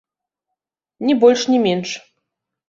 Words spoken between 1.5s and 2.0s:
ні менш!